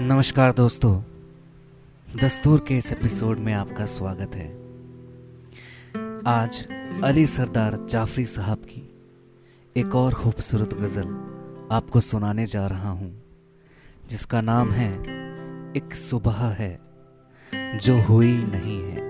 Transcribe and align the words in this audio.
नमस्कार 0.00 0.52
दोस्तों। 0.52 1.02
दस्तूर 2.22 2.64
के 2.68 2.78
इस 2.78 2.92
एपिसोड 2.92 3.38
में 3.38 3.52
आपका 3.52 3.86
स्वागत 3.86 4.34
है। 4.34 4.48
आज 6.26 6.66
अली 7.04 7.26
सरदार 7.26 7.86
जाफरी 7.90 8.24
साहब 8.24 8.58
की 8.58 9.00
एक 9.76 9.94
और 9.94 10.14
खूबसूरत 10.14 10.74
गज़ल 10.74 11.08
आपको 11.72 12.00
सुनाने 12.00 12.46
जा 12.46 12.66
रहा 12.66 12.90
हूँ, 12.90 13.22
जिसका 14.10 14.40
नाम 14.40 14.70
है, 14.70 14.92
एक 15.72 15.94
सुबह 15.94 16.46
है, 16.46 16.80
जो 17.78 18.02
हुई 18.02 18.36
नहीं 18.38 18.82
है। 18.82 19.00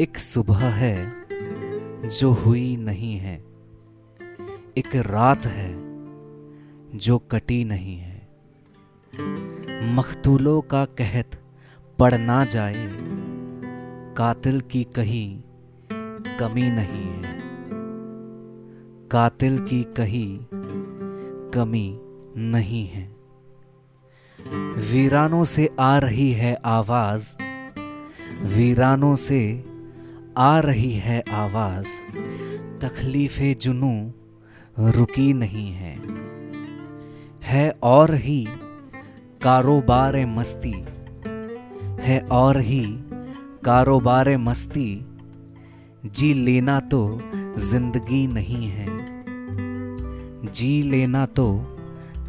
एक 0.00 0.18
सुबह 0.18 0.68
है, 0.68 1.12
जो 2.08 2.32
हुई 2.32 2.76
नहीं 2.76 3.16
है। 3.16 3.44
एक 4.78 4.96
रात 4.96 5.46
है, 5.46 5.72
जो 6.98 7.18
कटी 7.18 7.64
नहीं 7.64 7.98
है। 7.98 8.09
मखतूलों 9.94 10.60
का 10.60 10.84
कहत 10.84 11.42
पड़ 11.98 12.14
ना 12.14 12.44
जाए, 12.44 12.88
कातिल 14.16 14.60
की 14.60 14.84
कहीं 14.84 15.42
कमी 16.38 16.62
नहीं 16.62 17.04
है। 17.04 17.38
कातिल 19.10 19.58
की 19.58 19.82
कहीं 19.82 20.40
कमी 21.50 22.00
नहीं 22.36 22.86
है। 22.86 23.16
वीरानों 24.92 25.44
से 25.44 25.70
आ 25.80 25.98
रही 25.98 26.32
है 26.32 26.58
आवाज़, 26.64 27.36
वीरानों 28.42 29.16
से 29.16 29.64
आ 30.38 30.58
रही 30.58 30.92
है 30.92 31.24
आवाज़, 31.32 31.86
तकलीफे 32.80 33.54
जुनू 33.54 34.12
रुकी 34.78 35.32
नहीं 35.32 35.72
है। 35.72 36.00
है 37.42 37.74
और 37.82 38.14
ही 38.14 38.48
कारोबार 39.42 40.16
मस्ती 40.26 40.72
है 42.00 42.18
और 42.30 42.58
ही 42.60 42.82
कारोबार 43.64 44.36
मस्ती। 44.36 44.88
जी 46.06 46.32
लेना 46.34 46.78
तो 46.80 47.00
ज़िंदगी 47.58 48.26
नहीं 48.26 48.66
है। 48.68 48.86
जी 50.52 50.70
लेना 50.82 51.24
तो 51.26 51.46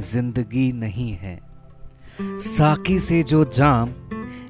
ज़िंदगी 0.00 0.70
नहीं 0.72 1.10
है। 1.12 1.38
साकी 2.22 2.98
से 2.98 3.22
जो 3.22 3.44
जाम 3.44 3.92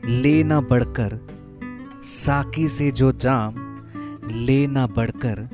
लेना 0.07 0.61
बढ़कर, 0.61 1.19
साकी 2.05 2.69
से 2.69 2.91
जो 2.91 3.11
जाम 3.13 3.55
लेना 4.27 4.87
बढ़कर, 4.87 5.49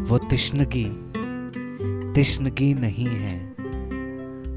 वो 0.00 0.18
तिश्नगी 0.18 0.86
तिश्नगी 2.14 2.72
नहीं 2.74 3.08
है। 3.08 3.38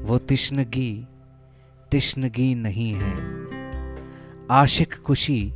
वो 0.02 0.18
तिश्नगी 0.18 1.06
तिश्नगी 1.90 2.54
नहीं 2.54 2.92
है। 2.92 3.14
आशिक 4.50 4.94
खुशी, 4.94 5.52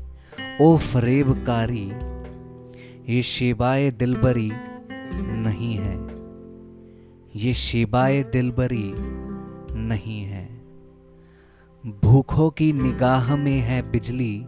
ओ 0.61 0.77
फरेबकारी, 0.77 1.93
ये 3.15 3.23
शेबाए 3.23 3.91
दिलबरी 3.91 4.53
नहीं 5.15 5.75
है। 5.75 5.99
ये 7.37 7.55
शेबाए 7.55 8.23
दिलबरी 8.23 8.95
नहीं 9.81 10.23
है। 10.23 10.63
भूखों 11.87 12.51
की 12.51 12.73
निगाह 12.73 13.37
में 13.37 13.59
है 13.59 13.91
बिजली, 13.91 14.39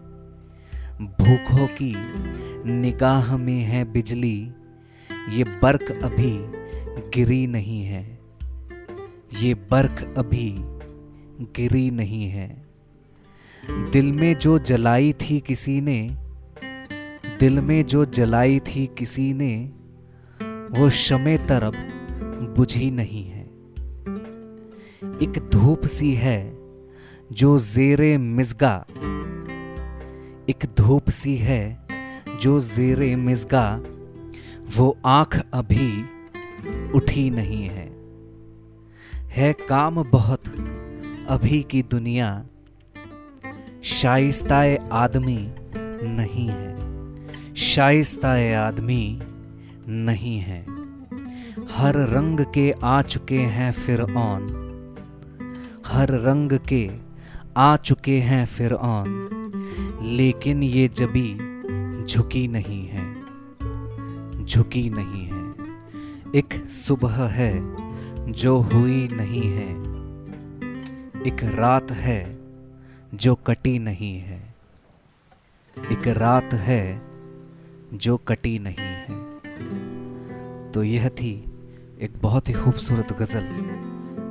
भूखों 1.01 1.67
की 1.67 1.95
निगाह 2.73 3.37
में 3.37 3.61
है 3.61 3.85
बिजली, 3.85 4.53
ये 5.31 5.45
बर्क 5.45 6.01
अभी 6.05 6.39
गिरी 7.11 7.47
नहीं 7.47 7.85
है। 7.85 8.19
ये 9.43 9.55
बर्क 9.55 10.15
अभी 10.19 10.74
गिरी 11.41 11.91
नहीं 11.91 12.29
है। 12.31 12.65
दिल 13.71 14.13
में 14.13 14.39
जो 14.39 14.59
जलाई 14.59 15.13
थी 15.13 15.41
किसी 15.41 15.81
ने, 15.81 16.11
दिल 17.41 17.61
में 17.61 17.87
जो 17.87 18.05
जलाई 18.05 18.61
थी 18.61 18.87
किसी 18.87 19.35
ने, 19.35 19.73
वो 20.81 20.91
शमे 20.91 21.39
तरब 21.39 21.73
बुझी 22.57 22.91
नहीं 22.91 23.25
है। 23.25 23.45
एक 25.23 25.51
धूप 25.53 25.87
सी 25.87 26.15
है 26.15 26.57
जो 27.33 27.59
जेरे 27.59 28.19
मिजगा। 28.19 28.87
एक 30.49 30.67
धूप 30.77 31.11
सी 31.11 31.37
है 31.37 31.87
जो 32.41 32.61
जेरे 32.61 33.17
मिजगा। 33.17 33.83
वो 34.77 34.99
आँख 35.07 35.47
अभी 35.55 36.05
उठी 36.91 37.31
नहीं 37.31 37.65
है। 37.65 37.95
है 39.15 39.53
काम 39.53 40.03
बहुत 40.03 40.43
अभी 41.29 41.63
की 41.63 41.83
दुनिया 41.83 42.47
शाइस्ताए 43.85 44.89
आदमी 44.93 45.55
नहीं 46.03 46.49
है। 46.49 47.55
शाइस्ताए 47.55 48.55
आदमी 48.55 49.21
नहीं 49.89 50.39
है। 50.39 50.67
हर 51.71 51.95
रंग 51.95 52.41
के 52.41 52.73
आ 52.85 53.03
चुके 53.03 53.39
हैं 53.39 53.73
फिर 53.73 54.01
ऑन 54.01 54.43
हर 55.87 56.09
रंग 56.09 56.59
के 56.69 56.91
आ 57.57 57.77
चुके 57.77 58.19
हैं 58.19 58.47
फिर 58.47 58.73
ऑन 58.73 59.29
लेकिन 60.03 60.63
ये 60.63 60.89
जबी 60.89 61.35
झुकी 62.05 62.49
नहीं 62.49 62.87
है। 62.87 63.15
झुकी 64.45 64.91
नहीं 64.91 65.25
है। 65.25 65.55
एक 66.37 66.67
सुबह 66.67 67.27
है 67.29 67.77
जो 68.33 68.59
हुई 68.59 69.09
नहीं 69.13 69.51
है। 69.51 70.04
एक 71.27 71.45
रात 71.45 71.91
है 71.91 72.39
जो 73.15 73.35
कटी 73.35 73.79
नहीं 73.79 74.19
है। 74.19 74.55
एक 75.93 76.09
रात 76.09 76.55
है 76.55 77.03
जो 77.95 78.17
कटी 78.17 78.59
नहीं 78.59 78.75
है। 78.79 79.07
तो 80.73 80.85
यह 80.85 81.09
थी 81.09 81.45
एक 82.01 82.13
बहुत 82.23 82.49
ही 82.49 82.55
खूबसूरत 82.55 83.13
गज़ल 83.13 83.45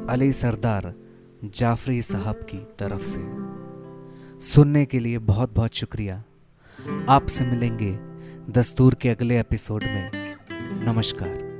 अली 0.09 0.33
सरदार 0.33 0.93
जाफरी 1.45 2.01
साहब 2.01 2.35
की 2.35 2.57
तरफ़ 2.57 3.03
से। 3.05 3.19
सुनने 4.45 4.85
के 4.85 4.99
लिए 4.99 5.17
बहुत 5.17 5.55
बहुत 5.55 5.75
शुक्रिया। 5.75 6.23
आपसे 7.09 7.45
मिलेंगे 7.45 7.99
दस्तूर 8.51 8.95
के 8.95 9.09
अगले 9.09 9.39
एपिसोड 9.39 9.83
में। 9.83 10.35
नमस्कार। 10.85 11.52